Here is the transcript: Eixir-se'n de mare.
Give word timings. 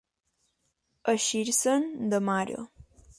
Eixir-se'n 1.13 1.85
de 2.15 2.21
mare. 2.31 2.57